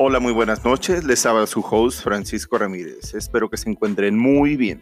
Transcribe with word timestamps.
Hola, 0.00 0.20
muy 0.20 0.32
buenas 0.32 0.64
noches. 0.64 1.02
Les 1.02 1.26
habla 1.26 1.44
su 1.48 1.58
host 1.58 2.04
Francisco 2.04 2.56
Ramírez. 2.56 3.14
Espero 3.14 3.50
que 3.50 3.56
se 3.56 3.68
encuentren 3.68 4.16
muy 4.16 4.56
bien. 4.56 4.80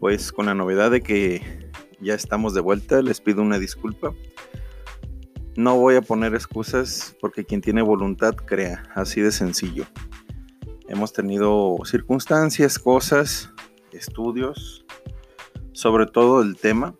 Pues 0.00 0.32
con 0.32 0.46
la 0.46 0.54
novedad 0.54 0.90
de 0.90 1.02
que 1.02 1.70
ya 2.00 2.14
estamos 2.14 2.54
de 2.54 2.62
vuelta, 2.62 3.02
les 3.02 3.20
pido 3.20 3.42
una 3.42 3.58
disculpa. 3.58 4.14
No 5.56 5.76
voy 5.76 5.96
a 5.96 6.00
poner 6.00 6.34
excusas 6.34 7.14
porque 7.20 7.44
quien 7.44 7.60
tiene 7.60 7.82
voluntad 7.82 8.34
crea, 8.34 8.82
así 8.94 9.20
de 9.20 9.30
sencillo. 9.30 9.84
Hemos 10.88 11.12
tenido 11.12 11.76
circunstancias, 11.84 12.78
cosas, 12.78 13.50
estudios, 13.92 14.86
sobre 15.72 16.06
todo 16.06 16.40
el 16.40 16.56
tema, 16.56 16.94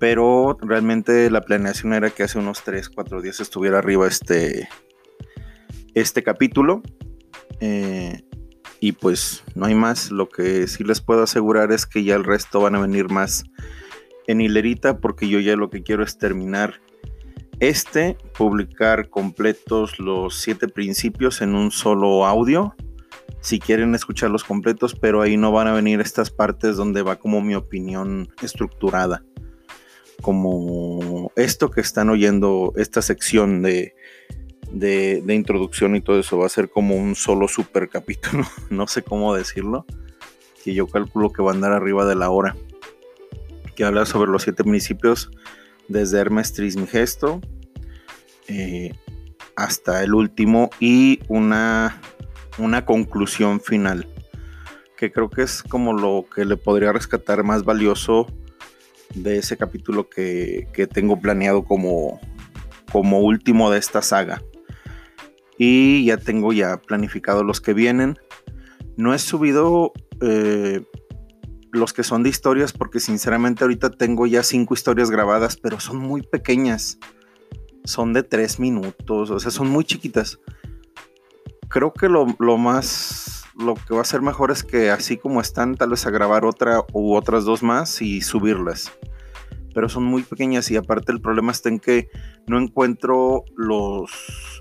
pero 0.00 0.56
realmente 0.62 1.30
la 1.30 1.42
planeación 1.42 1.92
era 1.92 2.08
que 2.08 2.22
hace 2.22 2.38
unos 2.38 2.62
3, 2.62 2.88
4 2.88 3.20
días 3.20 3.40
estuviera 3.40 3.80
arriba 3.80 4.06
este 4.06 4.66
este 5.94 6.22
capítulo. 6.22 6.82
Eh, 7.60 8.22
y 8.80 8.92
pues 8.92 9.44
no 9.54 9.66
hay 9.66 9.74
más. 9.74 10.10
Lo 10.10 10.28
que 10.28 10.66
sí 10.66 10.84
les 10.84 11.00
puedo 11.00 11.22
asegurar 11.22 11.72
es 11.72 11.86
que 11.86 12.04
ya 12.04 12.16
el 12.16 12.24
resto 12.24 12.60
van 12.60 12.74
a 12.74 12.80
venir 12.80 13.10
más 13.10 13.44
en 14.26 14.40
hilerita 14.40 14.98
porque 14.98 15.28
yo 15.28 15.40
ya 15.40 15.56
lo 15.56 15.70
que 15.70 15.82
quiero 15.82 16.02
es 16.02 16.18
terminar 16.18 16.80
este, 17.60 18.16
publicar 18.36 19.08
completos 19.08 19.98
los 19.98 20.40
siete 20.40 20.68
principios 20.68 21.40
en 21.40 21.54
un 21.54 21.70
solo 21.70 22.26
audio. 22.26 22.74
Si 23.40 23.58
quieren 23.58 23.94
escuchar 23.94 24.30
los 24.30 24.44
completos, 24.44 24.94
pero 24.94 25.22
ahí 25.22 25.36
no 25.36 25.52
van 25.52 25.68
a 25.68 25.74
venir 25.74 26.00
estas 26.00 26.30
partes 26.30 26.76
donde 26.76 27.02
va 27.02 27.16
como 27.16 27.40
mi 27.40 27.54
opinión 27.54 28.28
estructurada. 28.42 29.22
Como 30.22 31.30
esto 31.36 31.70
que 31.70 31.80
están 31.80 32.08
oyendo, 32.08 32.72
esta 32.76 33.02
sección 33.02 33.62
de 33.62 33.94
de, 34.74 35.34
introducción 35.34 35.94
y 35.94 36.00
todo 36.00 36.18
eso 36.18 36.38
va 36.38 36.46
a 36.46 36.50
ser 36.50 36.68
como 36.68 36.96
un 36.96 37.14
solo 37.14 37.48
super 37.48 37.88
capítulo, 37.88 38.44
no 38.70 38.86
sé 38.86 39.02
cómo 39.02 39.34
decirlo, 39.34 39.86
que 40.62 40.74
yo 40.74 40.86
calculo 40.88 41.32
que 41.32 41.42
va 41.42 41.52
a 41.52 41.54
andar 41.54 41.72
arriba 41.72 42.04
de 42.04 42.16
la 42.16 42.30
hora, 42.30 42.56
que 43.74 43.84
habla 43.84 44.04
sobre 44.06 44.30
los 44.30 44.42
siete 44.42 44.64
municipios 44.64 45.30
desde 45.88 46.18
Hermes 46.18 46.52
Trismegisto 46.52 47.40
eh, 48.48 48.92
hasta 49.56 50.02
el 50.02 50.14
último 50.14 50.70
y 50.80 51.20
una, 51.28 52.00
una 52.58 52.84
conclusión 52.84 53.60
final, 53.60 54.08
que 54.96 55.12
creo 55.12 55.30
que 55.30 55.42
es 55.42 55.62
como 55.62 55.92
lo 55.92 56.26
que 56.34 56.44
le 56.44 56.56
podría 56.56 56.92
rescatar 56.92 57.44
más 57.44 57.64
valioso 57.64 58.26
de 59.14 59.38
ese 59.38 59.56
capítulo 59.56 60.08
que, 60.08 60.66
que 60.72 60.88
tengo 60.88 61.20
planeado 61.20 61.64
como, 61.64 62.20
como 62.90 63.20
último 63.20 63.70
de 63.70 63.78
esta 63.78 64.02
saga 64.02 64.42
y 65.58 66.04
ya 66.06 66.16
tengo 66.16 66.52
ya 66.52 66.78
planificado 66.78 67.44
los 67.44 67.60
que 67.60 67.74
vienen. 67.74 68.18
No 68.96 69.14
he 69.14 69.18
subido 69.18 69.92
eh, 70.20 70.82
los 71.72 71.92
que 71.92 72.02
son 72.02 72.22
de 72.22 72.30
historias 72.30 72.72
porque 72.72 73.00
sinceramente 73.00 73.64
ahorita 73.64 73.90
tengo 73.90 74.26
ya 74.26 74.42
cinco 74.42 74.74
historias 74.74 75.10
grabadas, 75.10 75.56
pero 75.56 75.80
son 75.80 75.98
muy 75.98 76.22
pequeñas. 76.22 76.98
Son 77.84 78.12
de 78.12 78.22
tres 78.22 78.58
minutos, 78.58 79.30
o 79.30 79.38
sea, 79.38 79.50
son 79.50 79.68
muy 79.68 79.84
chiquitas. 79.84 80.38
Creo 81.68 81.92
que 81.92 82.08
lo, 82.08 82.26
lo 82.38 82.56
más, 82.56 83.44
lo 83.58 83.74
que 83.74 83.94
va 83.94 84.00
a 84.00 84.04
ser 84.04 84.22
mejor 84.22 84.50
es 84.50 84.62
que 84.62 84.90
así 84.90 85.18
como 85.18 85.40
están, 85.40 85.74
tal 85.74 85.90
vez 85.90 86.06
a 86.06 86.10
grabar 86.10 86.44
otra 86.44 86.82
u 86.92 87.14
otras 87.14 87.44
dos 87.44 87.62
más 87.62 88.00
y 88.00 88.22
subirlas 88.22 88.92
pero 89.74 89.88
son 89.88 90.04
muy 90.04 90.22
pequeñas 90.22 90.70
y 90.70 90.76
aparte 90.76 91.12
el 91.12 91.20
problema 91.20 91.52
está 91.52 91.68
en 91.68 91.80
que 91.80 92.08
no 92.46 92.58
encuentro 92.58 93.44
los 93.56 94.60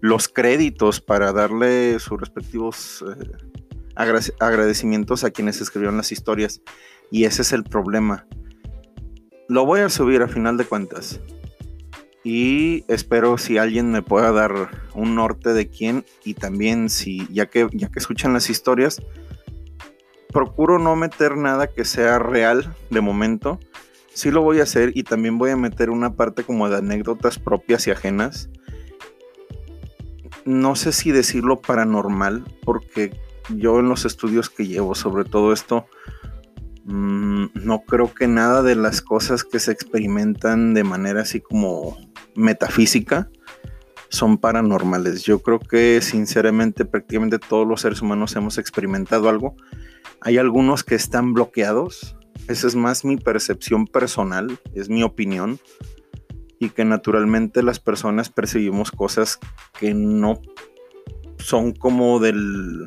los 0.00 0.28
créditos 0.28 1.00
para 1.00 1.32
darle 1.32 1.98
sus 1.98 2.18
respectivos 2.18 3.04
eh, 3.06 3.50
agradecimientos 3.94 5.24
a 5.24 5.30
quienes 5.30 5.60
escribieron 5.60 5.96
las 5.96 6.12
historias. 6.12 6.62
Y 7.10 7.24
ese 7.24 7.42
es 7.42 7.52
el 7.52 7.64
problema. 7.64 8.26
Lo 9.48 9.66
voy 9.66 9.80
a 9.80 9.88
subir 9.88 10.22
a 10.22 10.28
final 10.28 10.56
de 10.56 10.64
cuentas. 10.64 11.20
Y 12.22 12.84
espero 12.88 13.38
si 13.38 13.58
alguien 13.58 13.90
me 13.90 14.02
pueda 14.02 14.30
dar 14.32 14.70
un 14.94 15.14
norte 15.14 15.52
de 15.52 15.68
quién. 15.68 16.04
Y 16.24 16.34
también 16.34 16.88
si, 16.88 17.26
ya 17.30 17.46
que, 17.46 17.68
ya 17.72 17.88
que 17.88 17.98
escuchan 17.98 18.32
las 18.32 18.48
historias, 18.48 19.02
procuro 20.32 20.78
no 20.78 20.96
meter 20.96 21.36
nada 21.36 21.66
que 21.66 21.84
sea 21.84 22.18
real 22.18 22.74
de 22.90 23.00
momento. 23.00 23.58
Sí 24.14 24.30
lo 24.30 24.42
voy 24.42 24.60
a 24.60 24.64
hacer 24.64 24.92
y 24.94 25.02
también 25.02 25.38
voy 25.38 25.50
a 25.50 25.56
meter 25.56 25.90
una 25.90 26.14
parte 26.14 26.42
como 26.44 26.68
de 26.68 26.78
anécdotas 26.78 27.38
propias 27.38 27.86
y 27.86 27.90
ajenas 27.90 28.50
no 30.44 30.76
sé 30.76 30.92
si 30.92 31.12
decirlo 31.12 31.60
paranormal, 31.60 32.44
porque 32.64 33.12
yo 33.56 33.80
en 33.80 33.88
los 33.88 34.04
estudios 34.04 34.50
que 34.50 34.66
llevo 34.66 34.94
sobre 34.94 35.24
todo 35.24 35.52
esto, 35.52 35.86
mm, 36.84 37.46
no 37.54 37.80
creo 37.80 38.12
que 38.14 38.28
nada 38.28 38.62
de 38.62 38.76
las 38.76 39.02
cosas 39.02 39.44
que 39.44 39.58
se 39.58 39.72
experimentan 39.72 40.74
de 40.74 40.84
manera 40.84 41.22
así 41.22 41.40
como 41.40 41.98
metafísica 42.34 43.28
son 44.08 44.38
paranormales. 44.38 45.22
Yo 45.22 45.40
creo 45.40 45.58
que 45.58 46.00
sinceramente 46.02 46.84
prácticamente 46.84 47.38
todos 47.38 47.66
los 47.66 47.80
seres 47.80 48.02
humanos 48.02 48.34
hemos 48.36 48.58
experimentado 48.58 49.28
algo. 49.28 49.54
Hay 50.20 50.38
algunos 50.38 50.84
que 50.84 50.96
están 50.96 51.32
bloqueados. 51.32 52.16
Esa 52.48 52.66
es 52.66 52.74
más 52.74 53.04
mi 53.04 53.16
percepción 53.16 53.86
personal, 53.86 54.58
es 54.74 54.88
mi 54.88 55.02
opinión 55.02 55.60
y 56.60 56.68
que 56.68 56.84
naturalmente 56.84 57.62
las 57.62 57.80
personas 57.80 58.28
percibimos 58.28 58.92
cosas 58.92 59.40
que 59.80 59.94
no 59.94 60.40
son 61.38 61.72
como 61.72 62.20
del 62.20 62.86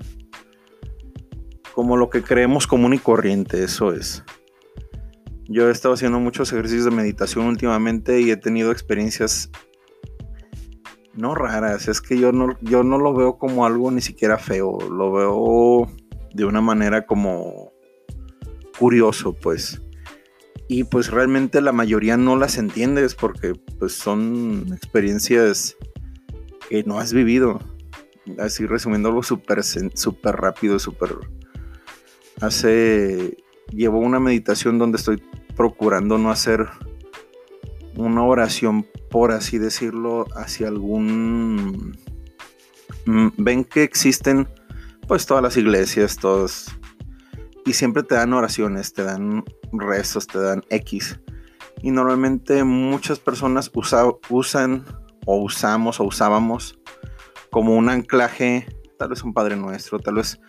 como 1.73 1.97
lo 1.97 2.11
que 2.11 2.21
creemos 2.21 2.67
común 2.67 2.93
y 2.93 2.99
corriente, 2.99 3.63
eso 3.63 3.93
es. 3.93 4.23
Yo 5.49 5.67
he 5.67 5.71
estado 5.71 5.95
haciendo 5.95 6.19
muchos 6.19 6.53
ejercicios 6.53 6.85
de 6.85 6.91
meditación 6.91 7.47
últimamente 7.47 8.21
y 8.21 8.29
he 8.29 8.37
tenido 8.37 8.71
experiencias 8.71 9.49
no 11.15 11.33
raras, 11.33 11.87
es 11.87 11.99
que 11.99 12.17
yo 12.17 12.31
no, 12.31 12.55
yo 12.61 12.83
no 12.83 12.99
lo 12.99 13.13
veo 13.13 13.37
como 13.39 13.65
algo 13.65 13.89
ni 13.89 14.01
siquiera 14.01 14.37
feo, 14.37 14.77
lo 14.89 15.11
veo 15.11 15.87
de 16.33 16.45
una 16.45 16.61
manera 16.61 17.07
como 17.07 17.71
curioso, 18.77 19.33
pues 19.33 19.81
y 20.67 20.85
pues 20.85 21.11
realmente 21.11 21.61
la 21.61 21.71
mayoría 21.71 22.17
no 22.17 22.35
las 22.35 22.57
entiendes 22.57 23.15
porque 23.15 23.53
pues 23.79 23.93
son 23.93 24.65
experiencias 24.73 25.75
que 26.69 26.83
no 26.83 26.99
has 26.99 27.13
vivido. 27.13 27.59
Así 28.39 28.65
resumiéndolo 28.65 29.23
súper 29.23 29.63
super 29.63 30.35
rápido, 30.35 30.79
súper... 30.79 31.15
Hace... 32.41 33.37
Llevo 33.71 33.99
una 33.99 34.19
meditación 34.19 34.77
donde 34.77 34.97
estoy 34.97 35.21
procurando 35.55 36.17
no 36.17 36.31
hacer 36.31 36.67
una 37.95 38.23
oración, 38.23 38.87
por 39.09 39.31
así 39.31 39.57
decirlo, 39.57 40.25
hacia 40.35 40.67
algún... 40.67 41.97
Mm, 43.05 43.27
ven 43.37 43.65
que 43.65 43.83
existen 43.83 44.47
pues 45.07 45.25
todas 45.25 45.43
las 45.43 45.57
iglesias, 45.57 46.17
todos... 46.17 46.67
Y 47.65 47.73
siempre 47.73 48.03
te 48.03 48.15
dan 48.15 48.33
oraciones, 48.33 48.93
te 48.93 49.03
dan 49.03 49.43
rezos 49.71 50.27
te 50.27 50.39
dan 50.39 50.63
X. 50.69 51.19
Y 51.81 51.91
normalmente 51.91 52.63
muchas 52.63 53.19
personas 53.19 53.71
usan 54.29 54.85
o 55.25 55.37
usamos 55.37 55.99
o 55.99 56.03
usábamos 56.03 56.79
como 57.51 57.75
un 57.75 57.89
anclaje, 57.89 58.67
tal 58.97 59.09
vez 59.09 59.23
un 59.23 59.33
Padre 59.33 59.55
Nuestro, 59.55 59.99
tal 59.99 60.15
vez 60.15 60.39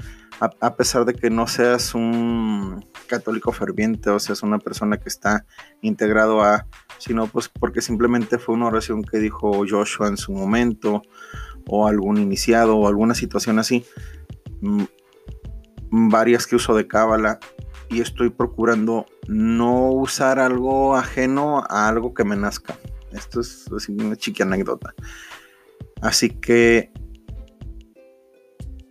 a, 0.40 0.76
pesar 0.76 1.04
de 1.04 1.14
que 1.14 1.30
no 1.30 1.46
seas 1.46 1.94
un 1.94 2.84
católico 3.06 3.52
ferviente 3.52 4.10
o 4.10 4.18
seas 4.18 4.42
una 4.42 4.58
persona 4.58 4.98
que 4.98 5.08
está 5.08 5.46
integrado 5.80 6.42
a, 6.42 6.66
sino 6.98 7.26
pues 7.26 7.48
porque 7.48 7.80
simplemente 7.80 8.38
fue 8.38 8.54
una 8.54 8.66
oración 8.66 9.04
que 9.04 9.18
dijo 9.18 9.64
Joshua 9.68 10.08
en 10.08 10.16
su 10.16 10.32
momento 10.32 11.02
o 11.66 11.86
algún 11.86 12.18
iniciado 12.18 12.76
o 12.76 12.88
alguna 12.88 13.14
situación 13.14 13.58
así. 13.58 13.84
Varias 15.96 16.48
que 16.48 16.56
uso 16.56 16.74
de 16.74 16.88
cábala 16.88 17.38
y 17.88 18.00
estoy 18.00 18.28
procurando 18.30 19.06
no 19.28 19.90
usar 19.92 20.40
algo 20.40 20.96
ajeno 20.96 21.62
a 21.68 21.86
algo 21.86 22.14
que 22.14 22.24
me 22.24 22.34
nazca. 22.34 22.76
Esto 23.12 23.40
es 23.40 23.68
una 23.88 24.16
chiqui 24.16 24.42
anécdota. 24.42 24.92
Así 26.00 26.30
que 26.30 26.90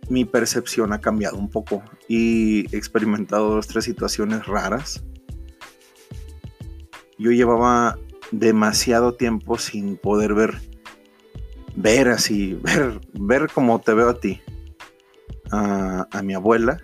mi 0.08 0.24
percepción 0.24 0.94
ha 0.94 1.00
cambiado 1.00 1.36
un 1.36 1.50
poco 1.50 1.82
y 2.08 2.74
he 2.74 2.78
experimentado 2.78 3.50
dos, 3.50 3.66
tres 3.66 3.84
situaciones 3.84 4.46
raras. 4.46 5.04
Yo 7.18 7.32
llevaba 7.32 7.98
demasiado 8.32 9.14
tiempo 9.14 9.58
sin 9.58 9.98
poder 9.98 10.32
ver, 10.32 10.54
ver 11.76 12.08
así, 12.08 12.54
ver, 12.62 13.00
ver 13.12 13.50
como 13.52 13.78
te 13.80 13.92
veo 13.92 14.08
a 14.08 14.20
ti, 14.20 14.40
a 15.50 16.22
mi 16.22 16.34
abuela, 16.34 16.78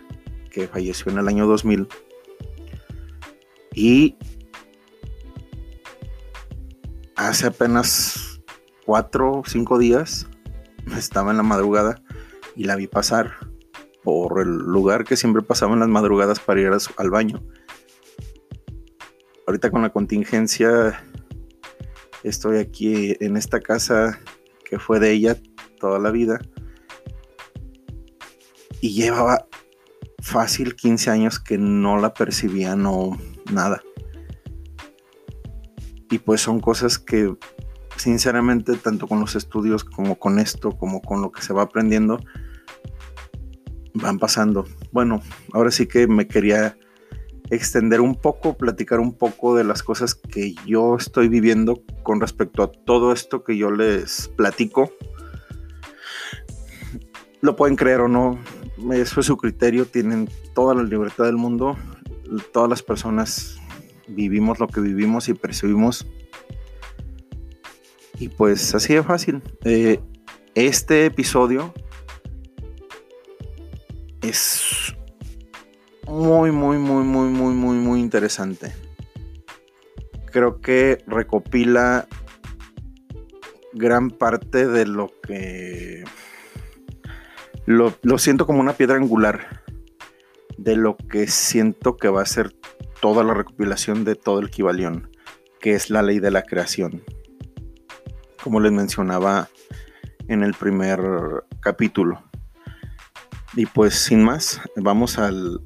que 0.51 0.69
falleció 0.69 1.11
en 1.13 1.19
el 1.19 1.29
año 1.29 1.47
2000, 1.47 1.89
y 3.75 4.17
hace 7.17 7.47
apenas 7.47 8.41
cuatro 8.85 9.39
o 9.39 9.43
cinco 9.47 9.79
días, 9.79 10.27
estaba 10.97 11.31
en 11.31 11.39
la 11.39 11.43
madrugada, 11.43 12.03
y 12.57 12.65
la 12.65 12.77
vi 12.77 12.87
pasar 12.87 13.51
por 14.03 14.41
el 14.41 14.49
lugar 14.49 15.05
que 15.05 15.17
siempre 15.17 15.43
pasaba 15.43 15.75
en 15.75 15.81
las 15.81 15.89
madrugadas 15.89 16.41
para 16.41 16.61
ir 16.61 16.71
al 16.97 17.11
baño. 17.11 17.43
Ahorita 19.47 19.71
con 19.71 19.83
la 19.83 19.91
contingencia 19.91 21.05
estoy 22.23 22.59
aquí 22.59 23.17
en 23.21 23.37
esta 23.37 23.61
casa 23.61 24.21
que 24.65 24.79
fue 24.79 25.01
de 25.01 25.13
ella 25.13 25.37
toda 25.79 25.99
la 25.99 26.11
vida 26.11 26.41
y 28.81 28.93
llevaba 28.93 29.47
fácil 30.21 30.77
15 30.77 31.11
años 31.11 31.41
que 31.41 31.59
no 31.59 31.99
la 31.99 32.15
percibía, 32.15 32.77
no 32.77 33.19
nada. 33.53 33.83
Y 36.11 36.19
pues 36.19 36.41
son 36.41 36.61
cosas 36.61 36.99
que 36.99 37.35
sinceramente, 37.97 38.77
tanto 38.77 39.07
con 39.07 39.21
los 39.21 39.37
estudios 39.37 39.85
como 39.85 40.19
con 40.19 40.39
esto, 40.39 40.73
como 40.73 41.03
con 41.03 41.21
lo 41.21 41.31
que 41.31 41.43
se 41.43 41.53
va 41.53 41.63
aprendiendo, 41.63 42.19
van 43.95 44.19
pasando. 44.19 44.67
Bueno, 44.91 45.21
ahora 45.53 45.71
sí 45.71 45.87
que 45.87 46.07
me 46.07 46.27
quería 46.27 46.77
extender 47.51 48.01
un 48.01 48.15
poco, 48.15 48.57
platicar 48.57 49.01
un 49.01 49.13
poco 49.13 49.57
de 49.57 49.65
las 49.65 49.83
cosas 49.83 50.15
que 50.15 50.55
yo 50.67 50.97
estoy 50.97 51.29
viviendo 51.29 51.83
con 52.03 52.21
respecto 52.21 52.63
a 52.63 52.71
todo 52.71 53.13
esto 53.13 53.45
que 53.45 53.57
yo 53.57 53.71
les 53.71 54.29
platico. 54.29 54.93
Lo 57.41 57.57
pueden 57.57 57.77
creer 57.77 58.01
o 58.01 58.09
no, 58.09 58.39
eso 58.93 59.21
es 59.21 59.27
su 59.27 59.37
criterio, 59.37 59.87
tienen 59.87 60.29
toda 60.55 60.75
la 60.75 60.83
libertad 60.83 61.25
del 61.25 61.37
mundo, 61.37 61.77
todas 62.53 62.69
las 62.69 62.83
personas 62.83 63.59
vivimos 64.09 64.59
lo 64.59 64.67
que 64.69 64.81
vivimos 64.81 65.29
y 65.29 65.35
percibimos 65.35 66.07
y 68.21 68.29
pues 68.29 68.75
así 68.75 68.95
de 68.95 69.03
fácil. 69.03 69.43
Eh, 69.65 69.99
este 70.55 71.07
episodio 71.07 71.73
es 74.21 74.95
muy, 76.07 76.51
muy, 76.51 76.77
muy, 76.77 77.03
muy, 77.03 77.29
muy, 77.29 77.55
muy, 77.55 77.77
muy 77.77 78.01
interesante. 78.01 78.75
Creo 80.27 80.61
que 80.61 81.03
recopila 81.07 82.07
gran 83.73 84.11
parte 84.11 84.67
de 84.67 84.87
lo 84.87 85.11
que... 85.23 86.05
Lo, 87.67 87.95
lo 88.03 88.19
siento 88.19 88.47
como 88.47 88.61
una 88.61 88.73
piedra 88.73 88.97
angular 88.97 89.63
de 90.59 90.77
lo 90.77 90.97
que 90.97 91.27
siento 91.27 91.97
que 91.97 92.09
va 92.09 92.23
a 92.23 92.27
ser 92.27 92.53
toda 93.01 93.25
la 93.25 93.35
recopilación 93.35 94.05
de 94.05 94.15
todo 94.15 94.41
el 94.41 94.51
Kibalión, 94.51 95.11
que 95.61 95.75
es 95.75 95.91
la 95.91 96.03
ley 96.03 96.21
de 96.21 96.31
la 96.31 96.43
creación 96.43 97.03
como 98.43 98.61
les 98.61 98.73
mencionaba 98.73 99.49
en 100.29 100.43
el 100.43 100.55
primer 100.55 101.01
capítulo. 101.61 102.23
Y 103.55 103.67
pues 103.67 103.95
sin 103.95 104.23
más, 104.23 104.61
vamos 104.77 105.19
al, 105.19 105.61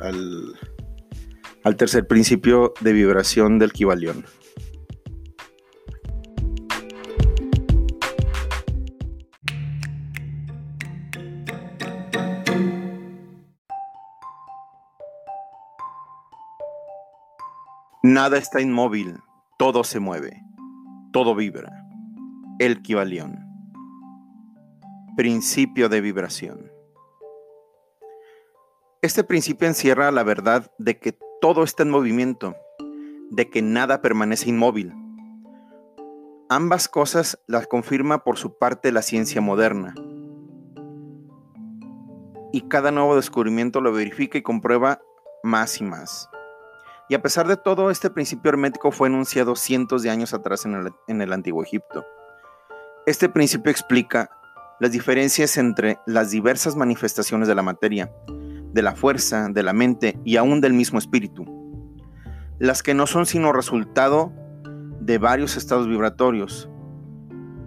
al, 1.62 1.76
tercer 1.76 2.06
principio 2.06 2.72
de 2.80 2.92
vibración 2.92 3.58
del 3.58 3.72
Kibalión. 3.72 4.24
Nada 18.06 18.36
está 18.36 18.60
inmóvil, 18.60 19.16
todo 19.58 19.82
se 19.82 19.98
mueve, 19.98 20.44
todo 21.10 21.34
vibra. 21.34 21.86
El 22.58 22.82
Kibalión. 22.82 23.38
Principio 25.16 25.88
de 25.88 26.02
vibración. 26.02 26.70
Este 29.00 29.24
principio 29.24 29.68
encierra 29.68 30.10
la 30.10 30.22
verdad 30.22 30.70
de 30.76 30.98
que 30.98 31.18
todo 31.40 31.62
está 31.62 31.82
en 31.82 31.88
movimiento, 31.88 32.54
de 33.30 33.48
que 33.48 33.62
nada 33.62 34.02
permanece 34.02 34.50
inmóvil. 34.50 34.92
Ambas 36.50 36.88
cosas 36.88 37.42
las 37.46 37.66
confirma 37.66 38.22
por 38.22 38.36
su 38.36 38.58
parte 38.58 38.92
la 38.92 39.00
ciencia 39.00 39.40
moderna. 39.40 39.94
Y 42.52 42.68
cada 42.68 42.90
nuevo 42.90 43.16
descubrimiento 43.16 43.80
lo 43.80 43.94
verifica 43.94 44.36
y 44.36 44.42
comprueba 44.42 45.00
más 45.42 45.80
y 45.80 45.84
más. 45.84 46.28
Y 47.08 47.14
a 47.14 47.22
pesar 47.22 47.46
de 47.46 47.56
todo, 47.56 47.90
este 47.90 48.10
principio 48.10 48.50
hermético 48.50 48.90
fue 48.90 49.08
enunciado 49.08 49.56
cientos 49.56 50.02
de 50.02 50.10
años 50.10 50.32
atrás 50.32 50.64
en 50.64 50.74
el, 50.74 50.92
en 51.06 51.20
el 51.20 51.32
antiguo 51.32 51.62
Egipto. 51.62 52.04
Este 53.06 53.28
principio 53.28 53.70
explica 53.70 54.30
las 54.80 54.92
diferencias 54.92 55.56
entre 55.58 55.98
las 56.06 56.30
diversas 56.30 56.76
manifestaciones 56.76 57.46
de 57.46 57.54
la 57.54 57.62
materia, 57.62 58.10
de 58.72 58.82
la 58.82 58.96
fuerza, 58.96 59.48
de 59.50 59.62
la 59.62 59.72
mente 59.72 60.18
y 60.24 60.36
aún 60.36 60.60
del 60.60 60.72
mismo 60.72 60.98
espíritu, 60.98 61.44
las 62.58 62.82
que 62.82 62.94
no 62.94 63.06
son 63.06 63.26
sino 63.26 63.52
resultado 63.52 64.32
de 65.00 65.18
varios 65.18 65.56
estados 65.56 65.86
vibratorios, 65.86 66.70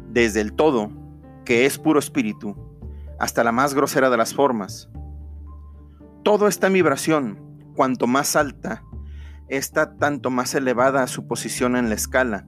desde 0.10 0.42
el 0.42 0.54
todo, 0.54 0.90
que 1.46 1.66
es 1.66 1.78
puro 1.78 2.00
espíritu, 2.00 2.56
hasta 3.20 3.44
la 3.44 3.52
más 3.52 3.74
grosera 3.74 4.10
de 4.10 4.18
las 4.18 4.34
formas. 4.34 4.90
Todo 6.24 6.48
está 6.48 6.68
en 6.68 6.74
vibración, 6.74 7.40
cuanto 7.76 8.08
más 8.08 8.36
alta, 8.36 8.84
está 9.50 9.96
tanto 9.98 10.30
más 10.30 10.54
elevada 10.56 11.08
su 11.08 11.28
posición 11.28 11.76
en 11.76 11.90
la 11.90 11.96
escala. 11.96 12.48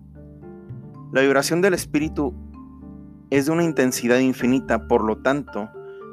La 1.11 1.21
vibración 1.21 1.61
del 1.61 1.73
espíritu 1.73 2.35
es 3.29 3.45
de 3.45 3.51
una 3.51 3.63
intensidad 3.63 4.19
infinita, 4.19 4.87
por 4.87 5.03
lo 5.03 5.21
tanto, 5.21 5.69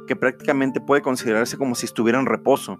que 0.07 0.16
prácticamente 0.16 0.81
puede 0.81 1.02
considerarse 1.02 1.57
como 1.57 1.75
si 1.75 1.87
estuviera 1.87 2.19
en 2.19 2.26
reposo. 2.26 2.78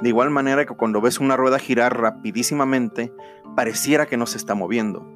De 0.00 0.08
igual 0.08 0.30
manera 0.30 0.64
que 0.66 0.74
cuando 0.74 1.00
ves 1.00 1.20
una 1.20 1.36
rueda 1.36 1.58
girar 1.58 1.98
rapidísimamente, 1.98 3.12
pareciera 3.56 4.06
que 4.06 4.16
no 4.16 4.26
se 4.26 4.38
está 4.38 4.54
moviendo. 4.54 5.06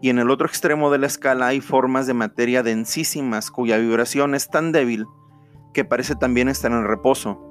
Y 0.00 0.10
en 0.10 0.18
el 0.18 0.30
otro 0.30 0.46
extremo 0.46 0.90
de 0.90 0.98
la 0.98 1.06
escala 1.06 1.46
hay 1.46 1.60
formas 1.60 2.06
de 2.06 2.14
materia 2.14 2.62
densísimas 2.62 3.50
cuya 3.50 3.78
vibración 3.78 4.34
es 4.34 4.48
tan 4.48 4.70
débil 4.70 5.06
que 5.72 5.84
parece 5.84 6.14
también 6.14 6.48
estar 6.48 6.70
en 6.70 6.84
reposo. 6.86 7.43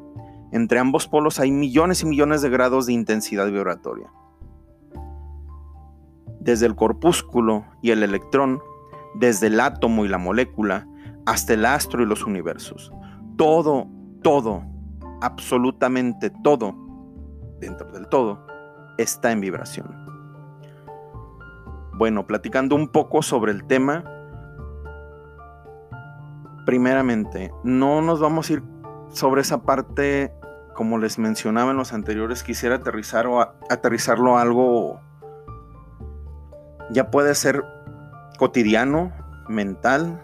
Entre 0.54 0.80
ambos 0.80 1.08
polos 1.08 1.40
hay 1.40 1.52
millones 1.52 2.04
y 2.04 2.06
millones 2.06 2.42
de 2.42 2.50
grados 2.50 2.86
de 2.86 2.94
intensidad 2.94 3.48
vibratoria. 3.48 4.10
Desde 6.40 6.66
el 6.68 6.76
corpúsculo 6.76 7.66
y 7.82 7.92
el 7.92 8.04
electrón 8.04 8.62
desde 9.14 9.48
el 9.48 9.60
átomo 9.60 10.06
y 10.06 10.08
la 10.08 10.18
molécula 10.18 10.88
hasta 11.26 11.54
el 11.54 11.66
astro 11.66 12.04
y 12.04 12.06
los 12.06 12.26
universos. 12.26 12.92
Todo, 13.38 13.88
todo, 14.22 14.64
absolutamente 15.22 16.30
todo, 16.44 16.76
dentro 17.60 17.92
del 17.92 18.08
todo, 18.08 18.46
está 18.98 19.32
en 19.32 19.42
vibración. 19.42 19.88
Bueno, 21.94 22.26
platicando 22.26 22.76
un 22.76 22.90
poco 22.90 23.22
sobre 23.22 23.52
el 23.52 23.66
tema, 23.66 24.04
primeramente, 26.66 27.52
no 27.64 28.02
nos 28.02 28.20
vamos 28.20 28.50
a 28.50 28.54
ir 28.54 28.64
sobre 29.10 29.42
esa 29.42 29.62
parte, 29.62 30.34
como 30.74 30.98
les 30.98 31.20
mencionaba 31.20 31.72
en 31.72 31.78
los 31.78 31.94
anteriores, 31.94 32.44
quisiera 32.44 32.76
aterrizar 32.76 33.28
o 33.28 33.42
aterrizarlo 33.42 34.38
algo, 34.38 35.00
ya 36.92 37.10
puede 37.12 37.36
ser 37.36 37.64
cotidiano, 38.38 39.12
mental, 39.48 40.22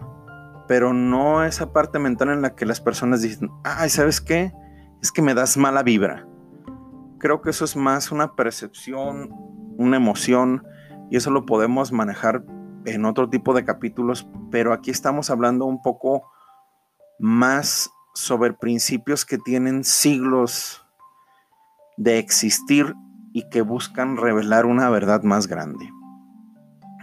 pero 0.67 0.93
no 0.93 1.43
esa 1.43 1.73
parte 1.73 1.99
mental 1.99 2.29
en 2.29 2.41
la 2.41 2.55
que 2.55 2.65
las 2.65 2.81
personas 2.81 3.21
dicen, 3.21 3.49
ay, 3.63 3.89
¿sabes 3.89 4.21
qué? 4.21 4.53
Es 5.01 5.11
que 5.11 5.21
me 5.21 5.33
das 5.33 5.57
mala 5.57 5.83
vibra. 5.83 6.27
Creo 7.17 7.41
que 7.41 7.49
eso 7.49 7.65
es 7.65 7.75
más 7.75 8.11
una 8.11 8.35
percepción, 8.35 9.29
una 9.77 9.97
emoción, 9.97 10.63
y 11.09 11.17
eso 11.17 11.31
lo 11.31 11.45
podemos 11.45 11.91
manejar 11.91 12.43
en 12.85 13.05
otro 13.05 13.29
tipo 13.29 13.53
de 13.53 13.65
capítulos, 13.65 14.27
pero 14.51 14.73
aquí 14.73 14.91
estamos 14.91 15.29
hablando 15.29 15.65
un 15.65 15.81
poco 15.81 16.29
más 17.19 17.91
sobre 18.19 18.53
principios 18.53 19.25
que 19.25 19.37
tienen 19.37 19.83
siglos 19.83 20.85
de 21.95 22.19
existir 22.19 22.93
y 23.31 23.47
que 23.49 23.61
buscan 23.61 24.17
revelar 24.17 24.65
una 24.65 24.89
verdad 24.89 25.23
más 25.23 25.47
grande. 25.47 25.89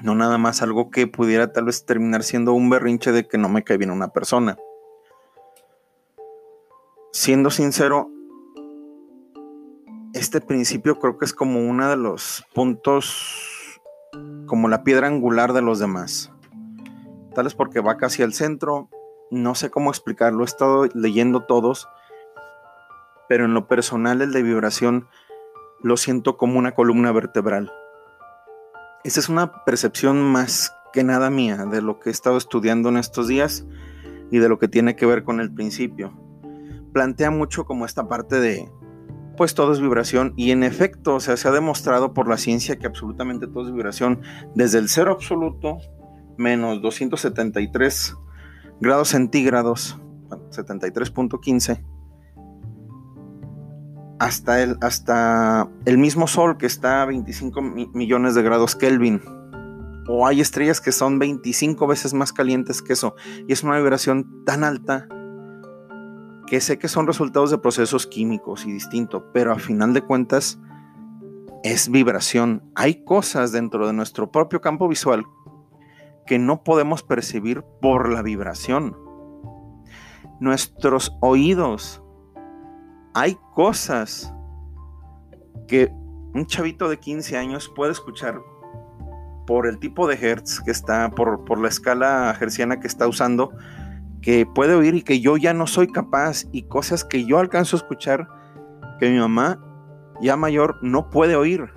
No 0.03 0.15
nada 0.15 0.37
más 0.37 0.61
algo 0.61 0.91
que 0.91 1.07
pudiera 1.07 1.53
tal 1.53 1.65
vez 1.65 1.87
terminar 1.87 2.23
siendo 2.23 2.53
un 2.53 2.69
berrinche 2.69 3.13
de 3.13 3.27
que 3.27 3.39
no 3.39 3.49
me 3.49 3.65
cae 3.65 3.79
bien 3.79 3.91
una 3.91 4.09
persona. 4.09 4.59
Siendo 7.13 7.51
sincero, 7.51 8.11
este 10.13 10.43
principio 10.43 10.99
creo 10.99 11.17
que 11.17 11.25
es 11.25 11.33
como 11.33 11.61
uno 11.61 11.89
de 11.89 11.97
los 11.97 12.45
puntos, 12.55 13.81
como 14.47 14.69
la 14.69 14.85
piedra 14.85 15.07
angular 15.07 15.55
de 15.55 15.63
los 15.63 15.79
demás. 15.79 16.31
Tal 17.35 17.47
es 17.47 17.55
porque 17.55 17.81
va 17.81 17.97
casi 17.97 18.23
al 18.23 18.35
centro, 18.35 18.91
no 19.31 19.55
sé 19.55 19.71
cómo 19.71 19.91
explicarlo, 19.91 20.43
he 20.43 20.47
estado 20.47 20.87
leyendo 20.95 21.43
todos, 21.45 21.89
pero 23.29 23.45
en 23.45 23.55
lo 23.55 23.67
personal 23.67 24.23
el 24.23 24.33
de 24.33 24.43
vibración 24.43 25.09
lo 25.83 25.97
siento 25.97 26.37
como 26.37 26.59
una 26.59 26.75
columna 26.75 27.13
vertebral. 27.13 27.73
Esa 29.05 29.21
es 29.21 29.29
una 29.29 29.65
percepción 29.65 30.23
más 30.23 30.73
que 30.93 31.05
nada 31.05 31.31
mía 31.31 31.67
de 31.67 31.83
lo 31.83 32.01
que 32.01 32.11
he 32.11 32.13
estado 32.13 32.37
estudiando 32.37 32.89
en 32.89 32.97
estos 32.97 33.29
días 33.29 33.67
y 34.31 34.39
de 34.39 34.49
lo 34.49 34.59
que 34.59 34.69
tiene 34.69 34.97
que 34.97 35.07
ver 35.07 35.25
con 35.25 35.41
el 35.41 35.53
principio. 35.53 36.13
Plantea 36.93 37.31
mucho 37.31 37.67
como 37.67 37.85
esta 37.85 38.09
parte 38.09 38.41
de 38.41 38.71
pues 39.37 39.55
todo 39.55 39.73
es 39.73 39.81
vibración 39.81 40.33
y 40.37 40.51
en 40.51 40.63
efecto, 40.63 41.17
o 41.17 41.21
sea, 41.21 41.37
se 41.37 41.47
ha 41.47 41.51
demostrado 41.51 42.15
por 42.15 42.27
la 42.27 42.39
ciencia 42.39 42.79
que 42.79 42.87
absolutamente 42.87 43.47
todo 43.47 43.67
es 43.67 43.73
vibración, 43.73 44.23
desde 44.55 44.79
el 44.79 44.89
cero 44.89 45.13
absoluto 45.13 45.77
menos 46.39 46.81
273 46.81 48.17
grados 48.81 49.09
centígrados, 49.09 49.99
73.15, 50.51 51.83
hasta 54.19 54.63
el, 54.63 54.77
hasta 54.81 55.69
el 55.85 55.99
mismo 55.99 56.27
Sol 56.27 56.57
que 56.57 56.67
está 56.67 57.03
a 57.03 57.07
25 57.07 57.61
millones 57.63 58.35
de 58.35 58.43
grados 58.43 58.75
Kelvin. 58.77 59.21
O 60.09 60.27
hay 60.27 60.41
estrellas 60.41 60.81
que 60.81 60.93
son 60.93 61.19
25 61.19 61.87
veces 61.87 62.15
más 62.15 62.33
calientes 62.33 62.81
que 62.81 62.93
eso. 62.93 63.17
Y 63.49 63.53
es 63.53 63.65
una 63.65 63.77
vibración 63.77 64.45
tan 64.45 64.63
alta 64.63 65.09
que 66.47 66.61
sé 66.61 66.79
que 66.79 66.87
son 66.87 67.09
resultados 67.09 67.51
de 67.51 67.59
procesos 67.59 68.07
químicos 68.07 68.67
y 68.67 68.73
distinto, 68.73 69.33
pero 69.33 69.53
a 69.53 69.59
final 69.59 69.93
de 69.95 70.03
cuentas 70.03 70.61
es 71.65 71.91
vibración. 71.91 72.63
Hay 72.77 73.05
cosas 73.05 73.51
dentro 73.51 73.87
de 73.87 73.93
nuestro 73.93 74.31
propio 74.31 74.61
campo 74.61 74.87
visual 74.87 75.27
que 76.27 76.39
no 76.39 76.63
podemos 76.63 77.03
percibir 77.03 77.63
por 77.81 78.11
la 78.11 78.23
vibración. 78.23 78.97
Nuestros 80.41 81.17
oídos, 81.21 82.03
hay 83.15 83.39
cosas 83.55 84.35
que 85.67 85.91
un 86.35 86.47
chavito 86.47 86.89
de 86.89 86.99
15 86.99 87.37
años 87.37 87.73
puede 87.75 87.93
escuchar 87.93 88.41
por 89.47 89.67
el 89.67 89.79
tipo 89.79 90.07
de 90.07 90.17
hertz 90.17 90.61
que 90.61 90.71
está, 90.71 91.11
por, 91.11 91.45
por 91.45 91.59
la 91.59 91.69
escala 91.69 92.37
hertziana 92.39 92.81
que 92.81 92.87
está 92.87 93.07
usando, 93.07 93.53
que 94.21 94.45
puede 94.45 94.75
oír 94.75 94.95
y 94.97 95.03
que 95.03 95.21
yo 95.21 95.37
ya 95.37 95.55
no 95.55 95.67
soy 95.67 95.87
capaz 95.87 96.45
y 96.53 96.65
cosas 96.65 97.05
que 97.05 97.25
yo 97.25 97.39
alcanzo 97.39 97.77
a 97.77 97.79
escuchar 97.79 98.29
que 98.99 99.11
mi 99.11 99.19
mamá 99.19 99.61
ya 100.21 100.37
mayor 100.37 100.79
no 100.83 101.11
puede 101.11 101.37
oír. 101.37 101.71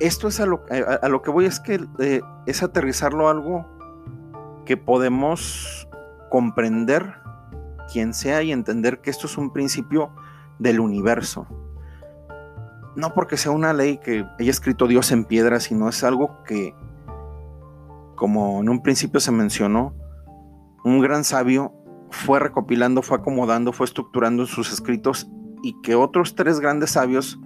Esto 0.00 0.28
es 0.28 0.38
a 0.40 0.46
lo, 0.46 0.64
que 1.22 1.30
voy, 1.30 1.46
es 1.46 1.58
que 1.58 1.84
eh, 1.98 2.20
es 2.46 2.62
aterrizarlo 2.62 3.28
a 3.28 3.32
algo 3.32 3.66
que 4.64 4.76
podemos 4.76 5.88
comprender 6.30 7.14
quien 7.92 8.14
sea 8.14 8.42
y 8.42 8.52
entender 8.52 9.00
que 9.00 9.10
esto 9.10 9.26
es 9.26 9.36
un 9.36 9.52
principio 9.52 10.10
del 10.58 10.78
universo. 10.78 11.46
No 12.94 13.14
porque 13.14 13.36
sea 13.36 13.50
una 13.52 13.72
ley 13.72 13.98
que 13.98 14.24
haya 14.38 14.50
escrito 14.50 14.86
Dios 14.86 15.10
en 15.10 15.24
piedra, 15.24 15.58
sino 15.58 15.88
es 15.88 16.04
algo 16.04 16.42
que, 16.44 16.74
como 18.14 18.60
en 18.60 18.68
un 18.68 18.82
principio 18.82 19.20
se 19.20 19.32
mencionó, 19.32 19.94
un 20.84 21.00
gran 21.00 21.24
sabio 21.24 21.72
fue 22.10 22.38
recopilando, 22.38 23.02
fue 23.02 23.18
acomodando, 23.18 23.72
fue 23.72 23.86
estructurando 23.86 24.46
sus 24.46 24.72
escritos 24.72 25.28
y 25.62 25.80
que 25.82 25.94
otros 25.94 26.34
tres 26.34 26.60
grandes 26.60 26.90
sabios 26.90 27.38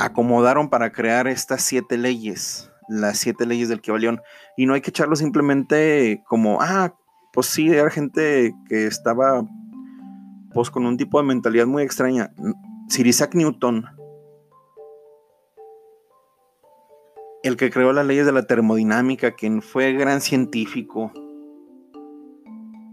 acomodaron 0.00 0.68
para 0.70 0.90
crear 0.90 1.28
estas 1.28 1.62
siete 1.62 1.98
leyes, 1.98 2.70
las 2.88 3.18
siete 3.18 3.46
leyes 3.46 3.68
del 3.68 3.80
Kibalión. 3.80 4.20
Y 4.56 4.66
no 4.66 4.74
hay 4.74 4.80
que 4.80 4.90
echarlo 4.90 5.14
simplemente 5.14 6.22
como, 6.26 6.60
ah, 6.60 6.94
pues 7.32 7.46
sí, 7.46 7.68
era 7.68 7.90
gente 7.90 8.52
que 8.68 8.86
estaba 8.86 9.44
pues 10.52 10.70
con 10.70 10.84
un 10.84 10.96
tipo 10.96 11.20
de 11.20 11.26
mentalidad 11.26 11.66
muy 11.66 11.82
extraña. 11.82 12.32
Sir 12.88 13.06
Isaac 13.06 13.34
Newton 13.34 13.86
el 17.42 17.56
que 17.56 17.70
creó 17.70 17.92
las 17.92 18.06
leyes 18.06 18.26
de 18.26 18.32
la 18.32 18.46
termodinámica, 18.46 19.32
quien 19.32 19.62
fue 19.62 19.92
gran 19.92 20.20
científico, 20.20 21.12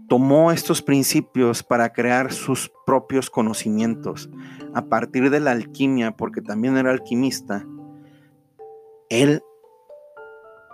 tomó 0.08 0.50
estos 0.52 0.82
principios 0.82 1.62
para 1.62 1.92
crear 1.92 2.32
sus 2.32 2.72
propios 2.86 3.30
conocimientos. 3.30 4.30
A 4.74 4.86
partir 4.86 5.30
de 5.30 5.40
la 5.40 5.52
alquimia, 5.52 6.16
porque 6.16 6.40
también 6.40 6.76
era 6.76 6.90
alquimista, 6.90 7.66
él 9.10 9.42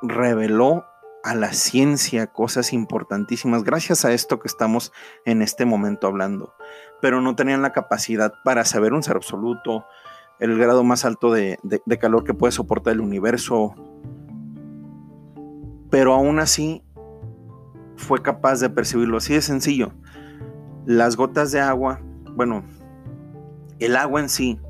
reveló 0.02 0.84
a 1.24 1.34
la 1.34 1.54
ciencia 1.54 2.26
cosas 2.26 2.74
importantísimas 2.74 3.64
gracias 3.64 4.04
a 4.04 4.12
esto 4.12 4.40
que 4.40 4.48
estamos 4.48 4.92
en 5.24 5.40
este 5.40 5.64
momento 5.64 6.06
hablando. 6.06 6.54
Pero 7.00 7.20
no 7.20 7.34
tenían 7.34 7.62
la 7.62 7.72
capacidad 7.72 8.34
para 8.44 8.64
saber 8.64 8.92
un 8.92 9.02
ser 9.02 9.16
absoluto, 9.16 9.86
el 10.38 10.58
grado 10.58 10.84
más 10.84 11.04
alto 11.04 11.32
de, 11.32 11.58
calor 11.98 12.24
que 12.24 12.34
puede 12.34 12.52
soportar 12.52 12.92
el 12.92 13.00
universo. 13.00 13.74
Pero 15.90 16.12
aún 16.12 16.40
así 16.40 16.82
fue 18.04 18.22
capaz 18.22 18.60
de 18.60 18.70
percibirlo. 18.70 19.16
Así 19.16 19.34
de 19.34 19.42
sencillo. 19.42 19.92
Las 20.86 21.16
gotas 21.16 21.50
de 21.52 21.60
agua, 21.60 22.00
bueno, 22.36 22.64
el 23.78 23.96
agua 23.96 24.20
en 24.20 24.28
sí, 24.28 24.60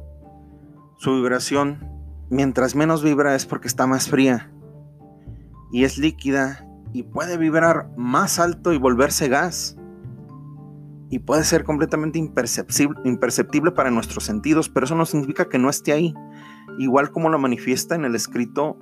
su 0.97 1.14
vibración, 1.17 1.87
mientras 2.31 2.75
menos 2.75 3.03
vibra 3.03 3.35
es 3.35 3.47
porque 3.47 3.69
está 3.69 3.87
más 3.87 4.09
fría. 4.09 4.50
Y 5.73 5.85
es 5.85 5.99
líquida 5.99 6.67
y 6.93 7.03
puede 7.03 7.37
vibrar 7.37 7.91
más 7.97 8.38
alto 8.38 8.73
y 8.73 8.79
volverse 8.79 9.29
gas 9.29 9.76
y 11.11 11.21
puede 11.21 11.45
ser 11.45 11.64
completamente 11.64 12.19
imperceptible, 12.19 13.71
para 13.73 13.91
nuestros 13.91 14.25
sentidos, 14.25 14.69
pero 14.69 14.87
eso 14.87 14.97
no 14.97 15.07
significa 15.07 15.49
que 15.49 15.59
no 15.59 15.71
esté 15.71 15.93
ahí. 15.93 16.14
Igual 16.79 17.12
como 17.12 17.29
lo 17.29 17.38
manifiesta 17.38 17.95
en 17.95 18.05
el 18.05 18.14
escrito 18.14 18.76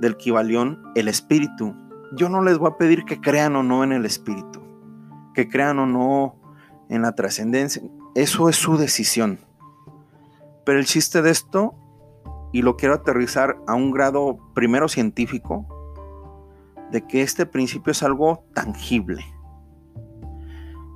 del 0.00 0.16
Kibalión, 0.16 0.82
el 0.94 1.08
espíritu. 1.08 1.74
Yo 2.16 2.28
no 2.28 2.42
les 2.42 2.58
voy 2.58 2.70
a 2.70 2.76
pedir 2.76 3.04
que 3.04 3.20
crean 3.20 3.56
o 3.56 3.62
no 3.62 3.84
en 3.84 3.92
el 3.92 4.04
espíritu, 4.04 4.60
que 5.34 5.48
crean 5.48 5.78
o 5.78 5.86
no 5.86 6.36
en 6.88 7.02
la 7.02 7.14
trascendencia. 7.14 7.82
Eso 8.14 8.48
es 8.48 8.56
su 8.56 8.76
decisión. 8.76 9.40
Pero 10.64 10.78
el 10.78 10.84
chiste 10.84 11.22
de 11.22 11.30
esto, 11.30 11.74
y 12.52 12.62
lo 12.62 12.76
quiero 12.76 12.94
aterrizar 12.94 13.56
a 13.66 13.74
un 13.74 13.90
grado 13.90 14.38
primero 14.54 14.88
científico, 14.88 15.66
de 16.90 17.06
que 17.06 17.22
este 17.22 17.46
principio 17.46 17.92
es 17.92 18.02
algo 18.02 18.44
tangible 18.54 19.24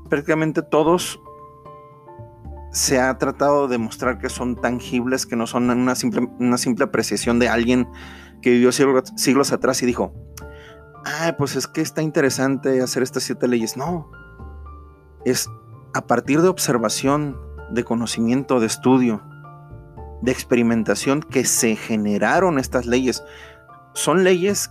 prácticamente 0.09 0.63
todos 0.63 1.21
se 2.71 3.01
ha 3.01 3.17
tratado 3.19 3.69
de 3.69 3.79
mostrar 3.79 4.19
que 4.19 4.29
son 4.29 4.57
tangibles, 4.57 5.27
que 5.27 5.37
no 5.37 5.47
son 5.47 5.71
una 5.71 5.95
simple, 5.95 6.29
una 6.39 6.59
simple 6.59 6.85
apreciación 6.85 7.39
de 7.39 7.49
alguien 7.49 7.89
que 8.43 8.51
vivió 8.51 8.71
siglos, 8.73 9.53
atrás 9.53 9.83
y 9.83 9.87
dijo, 9.87 10.13
ah, 11.07 11.35
pues 11.39 11.57
es 11.57 11.67
que 11.67 11.81
está 11.81 12.03
interesante 12.03 12.83
hacer 12.83 13.03
estas 13.03 13.23
siete 13.23 13.49
leyes. 13.49 13.77
No, 13.77 14.11
es 15.25 15.49
a 15.95 16.07
partir 16.07 16.43
de 16.43 16.49
observación, 16.49 17.39
de 17.71 17.85
conocimiento, 17.85 18.61
de 18.61 18.67
estudio, 18.67 19.23
de 20.23 20.33
experimentación 20.33 21.23
que 21.23 21.45
se 21.45 21.77
generaron 21.77 22.59
estas 22.59 22.87
leyes. 22.87 23.25
Son 23.95 24.25
leyes 24.25 24.71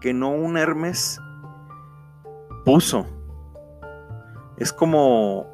que 0.00 0.14
no 0.14 0.30
un 0.30 0.56
Hermes 0.56 1.20
puso, 2.64 3.06
es 4.56 4.72
como 4.72 5.46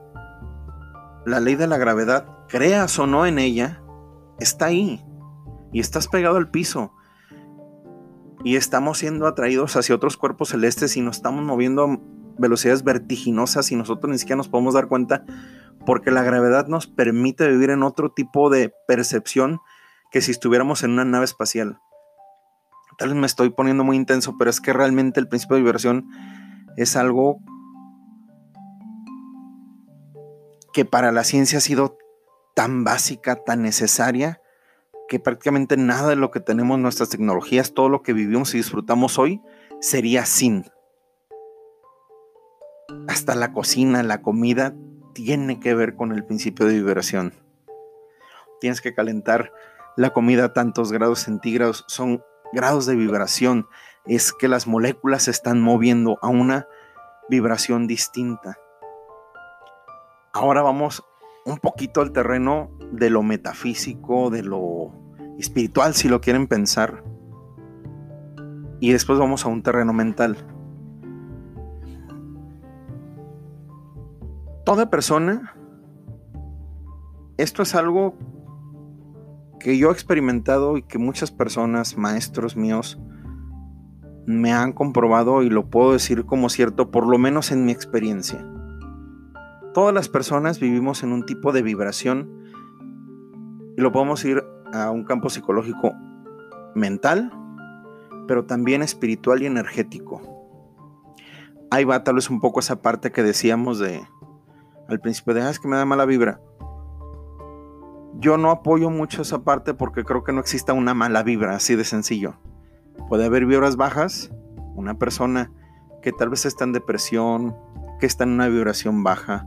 la 1.26 1.40
ley 1.40 1.56
de 1.56 1.66
la 1.66 1.76
gravedad, 1.76 2.26
creas 2.48 2.98
o 2.98 3.06
no 3.06 3.26
en 3.26 3.38
ella, 3.38 3.82
está 4.38 4.66
ahí 4.66 5.04
y 5.72 5.80
estás 5.80 6.08
pegado 6.08 6.36
al 6.36 6.50
piso. 6.50 6.94
Y 8.44 8.56
estamos 8.56 8.98
siendo 8.98 9.26
atraídos 9.26 9.76
hacia 9.76 9.94
otros 9.94 10.16
cuerpos 10.16 10.50
celestes 10.50 10.96
y 10.96 11.00
nos 11.00 11.16
estamos 11.16 11.44
moviendo 11.44 11.84
a 11.84 11.98
velocidades 12.38 12.82
vertiginosas 12.82 13.70
y 13.70 13.76
nosotros 13.76 14.10
ni 14.10 14.18
siquiera 14.18 14.36
nos 14.36 14.48
podemos 14.48 14.74
dar 14.74 14.88
cuenta 14.88 15.24
porque 15.86 16.10
la 16.10 16.22
gravedad 16.22 16.66
nos 16.66 16.86
permite 16.86 17.48
vivir 17.48 17.70
en 17.70 17.82
otro 17.82 18.10
tipo 18.12 18.50
de 18.50 18.72
percepción 18.86 19.60
que 20.10 20.20
si 20.20 20.30
estuviéramos 20.30 20.82
en 20.82 20.92
una 20.92 21.04
nave 21.04 21.24
espacial. 21.24 21.78
Tal 22.98 23.08
vez 23.08 23.16
me 23.16 23.26
estoy 23.26 23.50
poniendo 23.50 23.84
muy 23.84 23.96
intenso, 23.96 24.36
pero 24.38 24.50
es 24.50 24.60
que 24.60 24.72
realmente 24.72 25.18
el 25.18 25.28
principio 25.28 25.56
de 25.56 25.62
vibración 25.62 26.08
es 26.76 26.96
algo 26.96 27.38
que 30.72 30.84
para 30.84 31.12
la 31.12 31.24
ciencia 31.24 31.58
ha 31.58 31.62
sido 31.62 31.96
tan 32.54 32.84
básica, 32.84 33.36
tan 33.36 33.62
necesaria, 33.62 34.41
que 35.12 35.20
prácticamente 35.20 35.76
nada 35.76 36.08
de 36.08 36.16
lo 36.16 36.30
que 36.30 36.40
tenemos, 36.40 36.78
nuestras 36.78 37.10
tecnologías, 37.10 37.74
todo 37.74 37.90
lo 37.90 38.02
que 38.02 38.14
vivimos 38.14 38.54
y 38.54 38.56
disfrutamos 38.56 39.18
hoy, 39.18 39.42
sería 39.78 40.24
sin. 40.24 40.64
Hasta 43.08 43.34
la 43.34 43.52
cocina, 43.52 44.02
la 44.02 44.22
comida, 44.22 44.74
tiene 45.12 45.60
que 45.60 45.74
ver 45.74 45.96
con 45.96 46.12
el 46.12 46.24
principio 46.24 46.64
de 46.64 46.76
vibración. 46.76 47.34
Tienes 48.58 48.80
que 48.80 48.94
calentar 48.94 49.52
la 49.98 50.14
comida 50.14 50.46
a 50.46 50.52
tantos 50.54 50.92
grados 50.92 51.18
centígrados, 51.18 51.84
son 51.88 52.24
grados 52.54 52.86
de 52.86 52.96
vibración. 52.96 53.66
Es 54.06 54.32
que 54.32 54.48
las 54.48 54.66
moléculas 54.66 55.24
se 55.24 55.30
están 55.30 55.60
moviendo 55.60 56.18
a 56.22 56.28
una 56.28 56.66
vibración 57.28 57.86
distinta. 57.86 58.56
Ahora 60.32 60.62
vamos 60.62 61.04
un 61.44 61.58
poquito 61.58 62.00
al 62.00 62.12
terreno 62.12 62.70
de 62.92 63.10
lo 63.10 63.22
metafísico, 63.22 64.30
de 64.30 64.42
lo 64.42 65.01
espiritual, 65.38 65.94
si 65.94 66.08
lo 66.08 66.20
quieren 66.20 66.46
pensar. 66.46 67.02
Y 68.80 68.92
después 68.92 69.18
vamos 69.18 69.44
a 69.44 69.48
un 69.48 69.62
terreno 69.62 69.92
mental. 69.92 70.36
Toda 74.64 74.90
persona, 74.90 75.54
esto 77.36 77.62
es 77.62 77.74
algo 77.74 78.16
que 79.58 79.78
yo 79.78 79.90
he 79.90 79.92
experimentado 79.92 80.76
y 80.76 80.82
que 80.82 80.98
muchas 80.98 81.30
personas, 81.30 81.96
maestros 81.96 82.56
míos, 82.56 82.98
me 84.26 84.52
han 84.52 84.72
comprobado 84.72 85.42
y 85.42 85.50
lo 85.50 85.68
puedo 85.68 85.92
decir 85.92 86.24
como 86.24 86.48
cierto, 86.48 86.90
por 86.90 87.06
lo 87.06 87.18
menos 87.18 87.52
en 87.52 87.64
mi 87.64 87.72
experiencia. 87.72 88.44
Todas 89.74 89.94
las 89.94 90.08
personas 90.08 90.60
vivimos 90.60 91.02
en 91.02 91.12
un 91.12 91.24
tipo 91.24 91.52
de 91.52 91.62
vibración 91.62 92.30
y 93.76 93.80
lo 93.80 93.90
podemos 93.90 94.24
ir 94.24 94.44
a 94.72 94.90
un 94.90 95.04
campo 95.04 95.30
psicológico 95.30 95.94
mental, 96.74 97.32
pero 98.26 98.44
también 98.44 98.82
espiritual 98.82 99.42
y 99.42 99.46
energético. 99.46 100.20
Ahí 101.70 101.84
va 101.84 102.04
tal 102.04 102.16
vez 102.16 102.30
un 102.30 102.40
poco 102.40 102.60
esa 102.60 102.82
parte 102.82 103.12
que 103.12 103.22
decíamos 103.22 103.78
de 103.78 104.02
al 104.88 105.00
principio 105.00 105.34
de, 105.34 105.42
ah, 105.42 105.52
que 105.60 105.68
me 105.68 105.76
da 105.76 105.84
mala 105.84 106.04
vibra. 106.04 106.40
Yo 108.18 108.36
no 108.36 108.50
apoyo 108.50 108.90
mucho 108.90 109.22
esa 109.22 109.42
parte 109.42 109.74
porque 109.74 110.04
creo 110.04 110.22
que 110.22 110.32
no 110.32 110.40
exista 110.40 110.72
una 110.72 110.94
mala 110.94 111.22
vibra, 111.22 111.54
así 111.54 111.76
de 111.76 111.84
sencillo. 111.84 112.34
Puede 113.08 113.24
haber 113.24 113.46
vibras 113.46 113.76
bajas, 113.76 114.30
una 114.74 114.98
persona 114.98 115.50
que 116.02 116.12
tal 116.12 116.28
vez 116.28 116.44
está 116.44 116.64
en 116.64 116.72
depresión, 116.72 117.56
que 117.98 118.06
está 118.06 118.24
en 118.24 118.30
una 118.30 118.48
vibración 118.48 119.02
baja, 119.02 119.46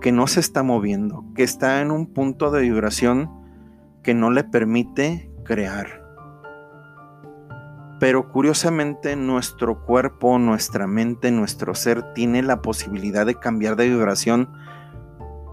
que 0.00 0.12
no 0.12 0.26
se 0.26 0.40
está 0.40 0.62
moviendo, 0.62 1.24
que 1.34 1.44
está 1.44 1.80
en 1.80 1.90
un 1.90 2.12
punto 2.12 2.50
de 2.50 2.60
vibración 2.60 3.30
que 4.04 4.14
no 4.14 4.30
le 4.30 4.44
permite 4.44 5.28
crear. 5.44 6.04
Pero 7.98 8.30
curiosamente 8.30 9.16
nuestro 9.16 9.84
cuerpo, 9.84 10.38
nuestra 10.38 10.86
mente, 10.86 11.32
nuestro 11.32 11.74
ser 11.74 12.12
tiene 12.14 12.42
la 12.42 12.62
posibilidad 12.62 13.26
de 13.26 13.34
cambiar 13.34 13.74
de 13.74 13.88
vibración 13.88 14.52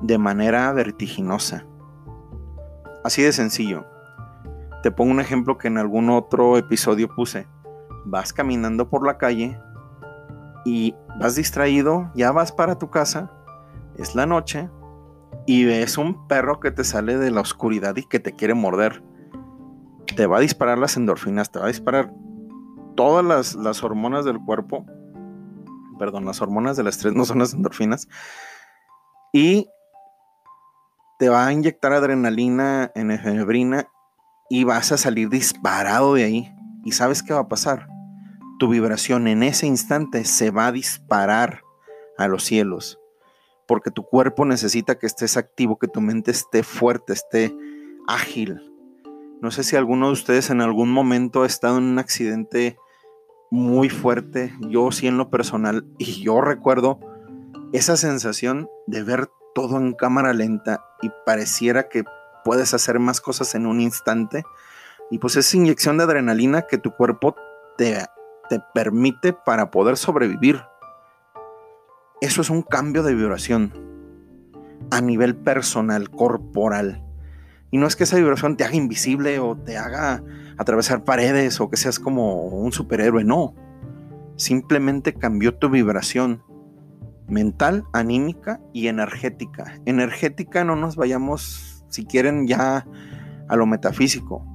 de 0.02 0.20
manera 0.20 0.72
vertiginosa. 0.74 1.66
Así 3.04 3.24
de 3.24 3.32
sencillo. 3.32 3.88
Te 4.84 4.92
pongo 4.92 5.12
un 5.12 5.20
ejemplo 5.20 5.58
que 5.58 5.70
en 5.70 5.80
algún 5.80 6.12
otro 6.12 6.58
episodio 6.58 7.08
puse. 7.08 7.48
Vas 8.06 8.34
caminando 8.34 8.88
por 8.90 9.04
la 9.04 9.18
calle 9.18 9.60
y 10.66 10.94
vas 11.20 11.36
distraído, 11.36 12.12
ya 12.14 12.32
vas 12.32 12.52
para 12.52 12.78
tu 12.78 12.92
casa 12.92 13.32
es 13.98 14.16
la 14.16 14.26
noche 14.26 14.70
y 15.46 15.66
ves 15.66 15.98
un 15.98 16.28
perro 16.28 16.60
que 16.60 16.72
te 16.72 16.84
sale 16.84 17.18
de 17.18 17.32
la 17.32 17.42
oscuridad 17.42 17.96
y 17.98 18.04
que 18.04 18.20
te 18.20 18.34
quiere 18.34 18.54
morder. 18.54 19.04
Te 20.16 20.28
va 20.28 20.38
a 20.38 20.42
disparar 20.42 20.78
las 20.78 20.98
endorfinas, 20.98 21.52
te 21.52 21.60
va 21.60 21.66
a 21.66 21.70
disparar 21.70 22.14
todas 22.96 23.56
las, 23.56 23.84
hormonas 23.84 24.26
del 24.26 24.40
cuerpo. 24.40 24.86
Perdón, 25.98 26.26
las 26.26 26.42
hormonas 26.42 26.78
del 26.78 26.88
estrés 26.88 27.14
no 27.14 27.26
son 27.26 27.40
las 27.40 27.54
endorfinas. 27.54 28.08
Y 29.34 29.68
te 31.18 31.30
va 31.30 31.48
a 31.48 31.54
inyectar 31.54 31.94
adrenalina, 31.94 32.92
en 32.96 33.12
efebrina 33.12 33.88
y 34.50 34.64
vas 34.64 34.92
a 34.92 34.98
salir 34.98 35.30
disparado 35.30 36.16
de 36.16 36.24
ahí. 36.24 36.56
¿Y 36.84 36.92
sabes 36.92 37.24
qué 37.24 37.34
va 37.34 37.42
a 37.42 37.48
pasar? 37.48 37.88
Tu 38.60 38.68
vibración 38.68 39.28
en 39.28 39.44
ese 39.44 39.66
instante 39.66 40.26
se 40.26 40.52
va 40.52 40.68
a 40.68 40.72
disparar 40.72 41.62
a 42.18 42.28
los 42.28 42.44
cielos 42.44 43.01
porque 43.72 43.90
tu 43.90 44.04
cuerpo 44.04 44.44
necesita 44.44 45.00
que 45.00 45.08
estés 45.08 45.38
activo, 45.38 45.80
que 45.80 45.88
tu 45.88 46.02
mente 46.02 46.30
esté 46.30 46.62
fuerte, 46.62 47.14
esté 47.14 47.56
ágil. 48.06 48.60
No 49.42 49.50
sé 49.50 49.64
si 49.64 49.78
alguno 49.78 50.08
de 50.08 50.12
ustedes 50.12 50.50
en 50.50 50.60
algún 50.60 50.92
momento 50.92 51.44
ha 51.44 51.46
estado 51.46 51.78
en 51.78 51.86
un 51.86 51.98
accidente 51.98 52.78
muy 53.50 53.88
fuerte, 53.88 54.54
yo 54.68 54.92
sí 54.92 55.08
en 55.08 55.18
lo 55.18 55.30
personal, 55.30 55.86
y 55.98 56.22
yo 56.22 56.42
recuerdo 56.42 57.00
esa 57.72 57.96
sensación 57.96 58.68
de 58.88 59.04
ver 59.04 59.30
todo 59.56 59.78
en 59.78 59.94
cámara 59.94 60.34
lenta 60.34 60.84
y 61.02 61.10
pareciera 61.26 61.88
que 61.88 62.04
puedes 62.44 62.74
hacer 62.74 63.00
más 63.00 63.22
cosas 63.22 63.56
en 63.56 63.66
un 63.66 63.80
instante. 63.80 64.44
Y 65.10 65.20
pues 65.20 65.38
esa 65.38 65.56
inyección 65.56 65.98
de 65.98 66.04
adrenalina 66.04 66.64
que 66.64 66.78
tu 66.78 66.92
cuerpo 66.92 67.38
te, 67.78 68.06
te 68.50 68.62
permite 68.74 69.32
para 69.32 69.72
poder 69.72 69.96
sobrevivir. 69.96 70.62
Eso 72.22 72.42
es 72.42 72.52
un 72.52 72.62
cambio 72.62 73.02
de 73.02 73.16
vibración 73.16 73.74
a 74.92 75.02
nivel 75.02 75.36
personal, 75.36 76.12
corporal. 76.12 77.04
Y 77.72 77.80
no 77.80 77.88
es 77.88 77.96
que 77.96 78.04
esa 78.04 78.18
vibración 78.18 78.58
te 78.58 78.64
haga 78.64 78.76
invisible 78.76 79.40
o 79.40 79.58
te 79.58 79.76
haga 79.76 80.24
atravesar 80.60 81.04
paredes 81.04 81.60
o 81.60 81.72
que 81.72 81.78
seas 81.78 81.98
como 81.98 82.44
un 82.44 82.72
superhéroe, 82.72 83.24
no. 83.24 83.56
Simplemente 84.36 85.16
cambió 85.16 85.56
tu 85.56 85.72
vibración 85.72 86.44
mental, 87.28 87.86
anímica 87.92 88.62
y 88.72 88.86
energética. 88.86 89.80
Energética 89.86 90.64
no 90.64 90.76
nos 90.76 90.98
vayamos, 90.98 91.84
si 91.90 92.06
quieren, 92.06 92.46
ya 92.46 92.86
a 93.48 93.56
lo 93.56 93.66
metafísico. 93.66 94.46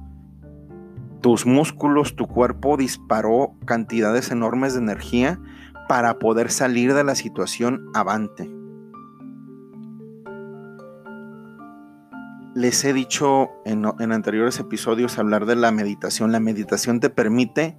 Tus 1.19 1.45
músculos, 1.45 2.15
tu 2.15 2.27
cuerpo 2.27 2.77
disparó 2.77 3.57
cantidades 3.65 4.31
enormes 4.31 4.73
de 4.73 4.79
energía 4.79 5.41
para 5.87 6.19
poder 6.19 6.51
salir 6.51 6.93
de 6.93 7.03
la 7.03 7.15
situación 7.15 7.89
avante. 7.93 8.51
Les 12.53 12.83
he 12.83 12.91
dicho 12.91 13.51
en, 13.65 13.85
anteriores 13.85 14.59
episodios 14.59 15.17
hablar 15.19 15.45
de 15.45 15.55
la 15.55 15.71
meditación. 15.71 16.31
La 16.31 16.39
meditación 16.39 16.99
te 16.99 17.09
permite 17.09 17.77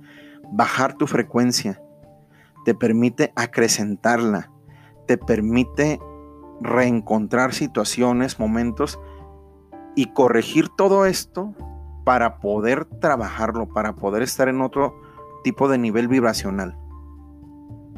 bajar 0.52 0.94
tu 0.94 1.06
frecuencia, 1.06 1.82
te 2.64 2.74
permite 2.74 3.32
acrecentarla, 3.34 4.52
te 5.06 5.18
permite 5.18 5.98
reencontrar 6.60 7.54
situaciones, 7.54 8.38
momentos 8.38 9.00
y 9.96 10.12
corregir 10.12 10.68
todo 10.68 11.06
esto 11.06 11.54
para 12.04 12.38
poder 12.38 12.84
trabajarlo, 12.84 13.68
para 13.68 13.96
poder 13.96 14.22
estar 14.22 14.48
en 14.48 14.60
otro 14.60 14.94
tipo 15.42 15.68
de 15.68 15.78
nivel 15.78 16.08
vibracional 16.08 16.78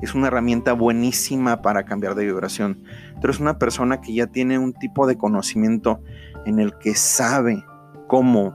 es 0.02 0.14
una 0.14 0.28
herramienta 0.28 0.72
buenísima 0.72 1.62
para 1.62 1.84
cambiar 1.84 2.14
de 2.14 2.24
vibración. 2.24 2.82
Pero 3.20 3.32
es 3.32 3.40
una 3.40 3.58
persona 3.58 4.00
que 4.00 4.14
ya 4.14 4.26
tiene 4.26 4.58
un 4.58 4.72
tipo 4.72 5.06
de 5.06 5.16
conocimiento 5.16 6.00
en 6.46 6.58
el 6.58 6.76
que 6.78 6.94
sabe 6.94 7.64
cómo 8.08 8.54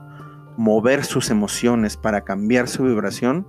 mover 0.56 1.04
sus 1.04 1.30
emociones 1.30 1.96
para 1.96 2.22
cambiar 2.22 2.68
su 2.68 2.84
vibración. 2.84 3.46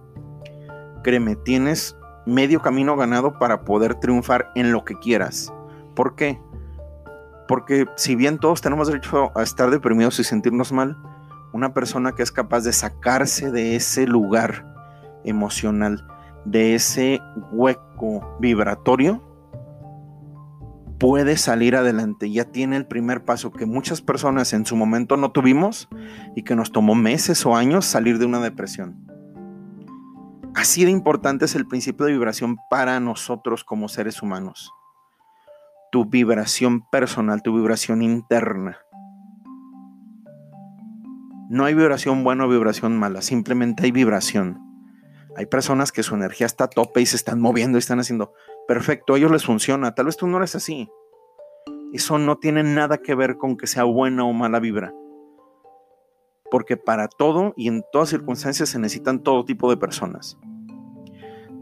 Créeme, 1.03 1.35
tienes 1.35 1.97
medio 2.25 2.61
camino 2.61 2.95
ganado 2.95 3.39
para 3.39 3.63
poder 3.63 3.95
triunfar 3.95 4.51
en 4.55 4.71
lo 4.71 4.83
que 4.83 4.95
quieras. 4.95 5.53
¿Por 5.95 6.15
qué? 6.15 6.39
Porque 7.47 7.87
si 7.95 8.15
bien 8.15 8.37
todos 8.37 8.61
tenemos 8.61 8.87
derecho 8.87 9.31
a 9.35 9.41
estar 9.41 9.71
deprimidos 9.71 10.19
y 10.19 10.23
sentirnos 10.23 10.73
mal, 10.73 10.97
una 11.53 11.73
persona 11.73 12.11
que 12.11 12.23
es 12.23 12.31
capaz 12.31 12.65
de 12.65 12.73
sacarse 12.73 13.51
de 13.51 13.77
ese 13.77 14.05
lugar 14.05 14.65
emocional, 15.23 16.05
de 16.47 16.75
ese 16.75 17.19
hueco 17.51 18.37
vibratorio, 18.39 19.21
puede 20.97 21.35
salir 21.37 21.75
adelante. 21.75 22.31
Ya 22.31 22.45
tiene 22.45 22.77
el 22.77 22.87
primer 22.87 23.25
paso 23.25 23.51
que 23.51 23.65
muchas 23.65 24.01
personas 24.01 24.53
en 24.53 24.65
su 24.65 24.75
momento 24.75 25.17
no 25.17 25.31
tuvimos 25.31 25.89
y 26.35 26.43
que 26.43 26.55
nos 26.55 26.71
tomó 26.71 26.95
meses 26.95 27.45
o 27.45 27.55
años 27.55 27.85
salir 27.85 28.17
de 28.17 28.25
una 28.25 28.39
depresión. 28.39 28.95
Así 30.55 30.85
de 30.85 30.91
importante 30.91 31.45
es 31.45 31.55
el 31.55 31.67
principio 31.67 32.05
de 32.05 32.13
vibración 32.13 32.57
para 32.69 32.99
nosotros 32.99 33.63
como 33.63 33.89
seres 33.89 34.23
humanos. 34.23 34.71
Tu 35.91 36.05
vibración 36.05 36.81
personal, 36.89 37.43
tu 37.43 37.53
vibración 37.55 38.01
interna. 38.01 38.77
No 41.49 41.65
hay 41.65 41.73
vibración 41.73 42.23
buena 42.23 42.45
o 42.45 42.49
vibración 42.49 42.97
mala, 42.97 43.21
simplemente 43.21 43.83
hay 43.83 43.91
vibración. 43.91 44.66
Hay 45.37 45.45
personas 45.45 45.91
que 45.91 46.01
su 46.01 46.15
energía 46.15 46.47
está 46.47 46.63
a 46.63 46.69
tope 46.69 46.99
y 46.99 47.05
se 47.05 47.15
están 47.15 47.39
moviendo 47.39 47.77
y 47.77 47.79
están 47.79 47.99
haciendo 47.99 48.33
perfecto, 48.67 49.13
a 49.13 49.17
ellos 49.17 49.31
les 49.31 49.45
funciona. 49.45 49.93
Tal 49.93 50.07
vez 50.07 50.17
tú 50.17 50.27
no 50.27 50.37
eres 50.37 50.55
así. 50.55 50.89
Eso 51.93 52.17
no 52.17 52.37
tiene 52.37 52.63
nada 52.63 52.97
que 52.97 53.15
ver 53.15 53.37
con 53.37 53.55
que 53.55 53.67
sea 53.67 53.83
buena 53.83 54.25
o 54.25 54.33
mala 54.33 54.59
vibra. 54.59 54.93
porque 56.49 56.77
para 56.77 57.07
todo 57.07 57.53
y 57.57 57.67
en 57.67 57.83
todas 57.91 58.09
circunstancias 58.09 58.69
se 58.69 58.79
necesitan 58.79 59.21
todo 59.21 59.45
tipo 59.45 59.69
de 59.69 59.77
personas. 59.77 60.37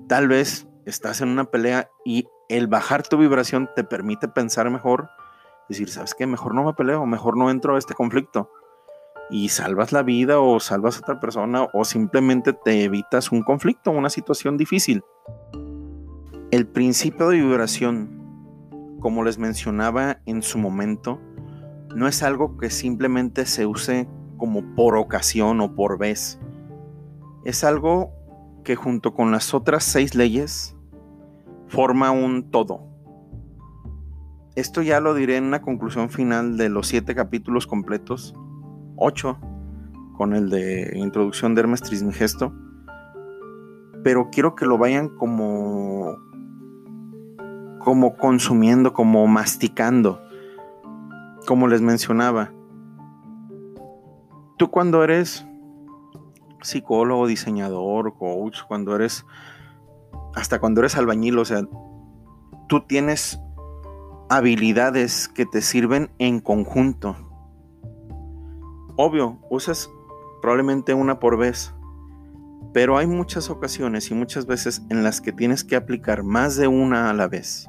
Tal 0.08 0.28
vez 0.28 0.68
estás 0.86 1.22
en 1.22 1.30
una 1.30 1.46
pelea 1.46 1.90
y 2.06 2.28
el 2.50 2.68
bajar 2.68 3.08
tu 3.08 3.18
vibración 3.18 3.70
te 3.76 3.84
permite 3.84 4.28
pensar 4.28 4.70
mejor, 4.70 5.10
decir, 5.68 5.90
¿sabes 5.90 6.14
qué? 6.14 6.28
Mejor 6.28 6.54
no 6.54 6.64
me 6.64 6.74
peleo, 6.74 7.06
mejor 7.06 7.38
no 7.38 7.50
entro 7.50 7.76
a 7.76 7.80
este 7.80 7.96
conflicto. 7.96 8.52
Y 9.30 9.50
salvas 9.50 9.92
la 9.92 10.04
vida 10.04 10.40
o 10.40 10.60
salvas 10.60 10.98
a 10.98 11.00
otra 11.00 11.20
persona 11.20 11.68
o 11.74 11.84
simplemente 11.84 12.54
te 12.54 12.84
evitas 12.84 13.32
un 13.32 13.44
conflicto, 13.44 13.92
una 13.92 14.10
situación 14.10 14.58
difícil. 14.58 15.04
El 16.52 16.68
principio 16.68 17.30
de 17.30 17.38
vibración, 17.38 18.98
como 19.00 19.24
les 19.24 19.38
mencionaba 19.38 20.20
en 20.26 20.42
su 20.42 20.58
momento, 20.58 21.20
no 21.96 22.08
es 22.08 22.24
algo 22.24 22.58
que 22.58 22.70
simplemente 22.70 23.46
se 23.46 23.66
use 23.66 24.08
como 24.38 24.76
por 24.76 24.98
ocasión 24.98 25.60
o 25.62 25.76
por 25.76 25.98
vez. 25.98 26.40
Es 27.46 27.64
algo 27.64 28.12
que 28.64 28.76
junto 28.76 29.14
con 29.14 29.32
las 29.32 29.54
otras 29.54 29.84
seis 29.84 30.16
leyes 30.16 30.76
forma 31.68 32.12
un 32.12 32.52
todo. 32.52 32.82
Esto 34.56 34.82
ya 34.82 35.00
lo 35.00 35.14
diré 35.14 35.38
en 35.38 35.46
una 35.46 35.62
conclusión 35.62 36.10
final 36.10 36.58
de 36.58 36.70
los 36.70 36.88
siete 36.88 37.16
capítulos 37.16 37.68
completos, 37.68 38.34
ocho, 38.96 39.38
con 40.18 40.34
el 40.34 40.50
de 40.50 40.94
introducción 40.96 41.56
de 41.56 41.62
Hermes 41.62 41.82
Trismegisto, 41.82 42.54
pero 44.04 44.30
quiero 44.32 44.56
que 44.56 44.66
lo 44.66 44.78
vayan 44.78 45.10
como 45.10 46.18
como 47.86 48.18
consumiendo, 48.18 48.94
como 48.94 49.28
masticando. 49.28 50.20
Como 51.46 51.68
les 51.68 51.82
mencionaba, 51.82 52.52
tú 54.58 54.72
cuando 54.72 55.04
eres 55.04 55.46
psicólogo, 56.64 57.28
diseñador, 57.28 58.18
coach, 58.18 58.62
cuando 58.68 58.96
eres, 58.96 59.24
hasta 60.34 60.60
cuando 60.60 60.82
eres 60.82 60.98
albañil, 60.98 61.38
o 61.38 61.46
sea, 61.46 61.62
tú 62.68 62.82
tienes 62.82 63.40
habilidades 64.30 65.28
que 65.28 65.46
te 65.46 65.62
sirven 65.62 66.10
en 66.18 66.40
conjunto. 66.40 67.16
Obvio, 68.98 69.40
usas 69.50 69.90
probablemente 70.42 70.94
una 70.94 71.20
por 71.20 71.38
vez, 71.38 71.74
pero 72.74 72.98
hay 72.98 73.08
muchas 73.08 73.50
ocasiones 73.50 74.10
y 74.10 74.14
muchas 74.14 74.46
veces 74.46 74.84
en 74.90 75.04
las 75.04 75.20
que 75.20 75.34
tienes 75.34 75.66
que 75.66 75.76
aplicar 75.76 76.24
más 76.24 76.56
de 76.56 76.68
una 76.68 77.10
a 77.10 77.14
la 77.14 77.28
vez. 77.28 77.68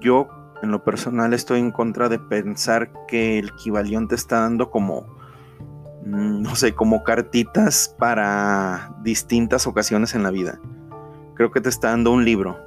Yo 0.00 0.28
en 0.62 0.72
lo 0.72 0.82
personal 0.82 1.32
estoy 1.32 1.60
en 1.60 1.70
contra 1.70 2.08
de 2.08 2.18
pensar 2.18 2.90
que 3.06 3.38
el 3.38 3.52
Kibalión 3.52 4.08
te 4.08 4.16
está 4.16 4.40
dando 4.40 4.70
como, 4.70 5.02
mm, 6.04 6.42
no 6.42 6.56
sé, 6.56 6.74
como 6.74 7.04
cartitas 7.04 7.94
para 7.98 8.96
distintas 9.02 9.68
ocasiones 9.68 10.14
en 10.16 10.24
la 10.24 10.30
vida. 10.30 10.60
Creo 11.34 11.52
que 11.52 11.60
te 11.60 11.68
está 11.68 11.90
dando 11.90 12.10
un 12.10 12.24
libro 12.24 12.58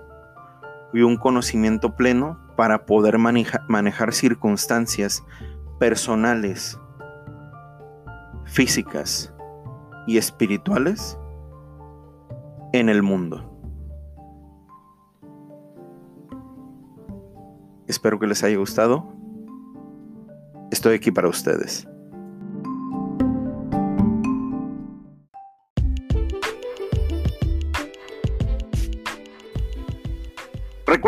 y 0.94 1.02
un 1.02 1.18
conocimiento 1.18 1.96
pleno 1.96 2.40
para 2.56 2.86
poder 2.86 3.18
manejar 3.18 4.14
circunstancias 4.14 5.24
personales, 5.80 6.80
físicas 8.44 9.34
y 10.06 10.18
espirituales 10.18 11.18
en 12.74 12.90
el 12.90 13.02
mundo. 13.02 13.46
Espero 17.88 18.20
que 18.20 18.28
les 18.28 18.44
haya 18.44 18.58
gustado. 18.58 19.16
Estoy 20.70 20.96
aquí 20.96 21.10
para 21.10 21.28
ustedes. 21.28 21.89